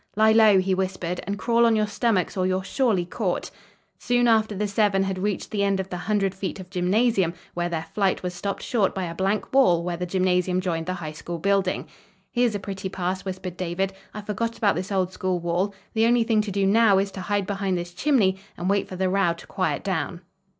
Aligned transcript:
"Lie 0.15 0.31
low," 0.31 0.57
he 0.57 0.73
whispered, 0.73 1.19
"and 1.27 1.37
crawl 1.37 1.63
on 1.63 1.75
your 1.75 1.85
stomachs, 1.85 2.35
or 2.35 2.47
you're 2.47 2.63
surely 2.63 3.05
caught." 3.05 3.51
Soon 3.99 4.27
after 4.27 4.55
the 4.55 4.67
seven 4.67 5.03
had 5.03 5.19
reached 5.19 5.51
the 5.51 5.63
end 5.63 5.79
of 5.79 5.89
the 5.91 5.97
hundred 5.97 6.33
feet 6.33 6.59
of 6.59 6.71
gymnasium, 6.71 7.35
where 7.53 7.69
their 7.69 7.85
flight 7.93 8.23
was 8.23 8.33
stopped 8.33 8.63
short 8.63 8.95
by 8.95 9.03
a 9.03 9.13
blank 9.13 9.53
wall 9.53 9.83
where 9.83 9.97
the 9.97 10.07
gymnasium 10.07 10.59
joined 10.59 10.87
the 10.87 10.95
High 10.95 11.11
School 11.11 11.37
building. 11.37 11.87
"Here's 12.31 12.55
a 12.55 12.59
pretty 12.59 12.89
pass," 12.89 13.23
whispered 13.23 13.57
David. 13.57 13.93
"I 14.11 14.21
forgot 14.21 14.57
about 14.57 14.73
this 14.73 14.91
old 14.91 15.13
school 15.13 15.39
wall. 15.39 15.71
The 15.93 16.07
only 16.07 16.23
thing 16.23 16.41
to 16.41 16.49
do, 16.51 16.65
now, 16.65 16.97
is 16.97 17.11
to 17.11 17.21
hide 17.21 17.45
behind 17.45 17.77
this 17.77 17.93
chimney 17.93 18.39
and 18.57 18.71
wait 18.71 18.87
for 18.87 18.95
the 18.95 19.07
row 19.07 19.33
to 19.37 19.45
quiet 19.45 19.83
down." 19.83 20.21